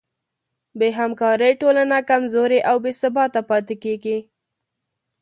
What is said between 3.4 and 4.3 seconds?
پاتې کېږي.